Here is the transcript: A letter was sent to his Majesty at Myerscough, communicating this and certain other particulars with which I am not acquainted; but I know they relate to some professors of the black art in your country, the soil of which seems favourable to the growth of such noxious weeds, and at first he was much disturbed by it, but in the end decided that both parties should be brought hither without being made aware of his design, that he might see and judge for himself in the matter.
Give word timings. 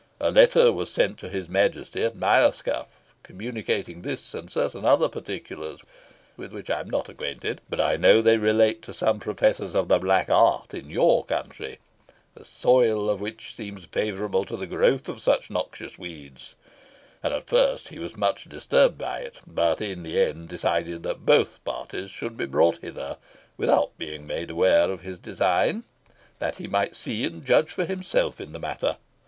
A 0.19 0.31
letter 0.31 0.71
was 0.73 0.91
sent 0.91 1.19
to 1.19 1.29
his 1.29 1.47
Majesty 1.47 2.03
at 2.03 2.15
Myerscough, 2.15 2.99
communicating 3.21 4.01
this 4.01 4.33
and 4.33 4.49
certain 4.49 4.83
other 4.83 5.07
particulars 5.07 5.79
with 6.35 6.51
which 6.51 6.71
I 6.71 6.79
am 6.79 6.89
not 6.89 7.07
acquainted; 7.07 7.61
but 7.69 7.79
I 7.79 7.97
know 7.97 8.19
they 8.19 8.37
relate 8.39 8.81
to 8.81 8.95
some 8.95 9.19
professors 9.19 9.75
of 9.75 9.89
the 9.89 9.99
black 9.99 10.27
art 10.27 10.73
in 10.73 10.89
your 10.89 11.23
country, 11.25 11.77
the 12.33 12.43
soil 12.43 13.11
of 13.11 13.21
which 13.21 13.53
seems 13.53 13.85
favourable 13.85 14.43
to 14.45 14.57
the 14.57 14.65
growth 14.65 15.07
of 15.07 15.21
such 15.21 15.51
noxious 15.51 15.99
weeds, 15.99 16.55
and 17.21 17.31
at 17.31 17.45
first 17.47 17.89
he 17.89 17.99
was 17.99 18.17
much 18.17 18.45
disturbed 18.45 18.97
by 18.97 19.19
it, 19.19 19.35
but 19.45 19.81
in 19.81 20.01
the 20.01 20.19
end 20.19 20.49
decided 20.49 21.03
that 21.03 21.27
both 21.27 21.63
parties 21.63 22.09
should 22.09 22.35
be 22.35 22.47
brought 22.47 22.79
hither 22.81 23.17
without 23.55 23.95
being 23.99 24.25
made 24.25 24.49
aware 24.49 24.89
of 24.89 25.01
his 25.01 25.19
design, 25.19 25.83
that 26.39 26.55
he 26.55 26.65
might 26.65 26.95
see 26.95 27.23
and 27.23 27.45
judge 27.45 27.69
for 27.69 27.85
himself 27.85 28.41
in 28.41 28.51
the 28.51 28.59
matter. 28.59 28.97